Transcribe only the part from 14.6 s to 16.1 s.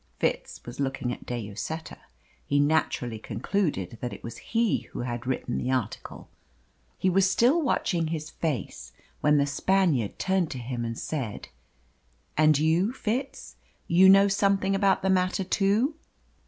about the matter too!"